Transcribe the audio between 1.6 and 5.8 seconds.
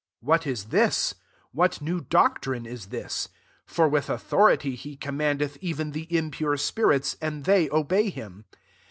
new doctrine is this? for with au thority he commandeth